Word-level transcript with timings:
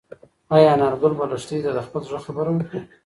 ایا 0.55 0.69
انارګل 0.73 1.13
به 1.17 1.25
لښتې 1.31 1.57
ته 1.63 1.71
د 1.73 1.79
خپل 1.85 2.01
زړه 2.09 2.19
خبره 2.25 2.49
وکړي؟ 2.51 2.79